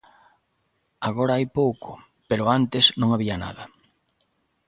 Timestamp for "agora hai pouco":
1.09-1.91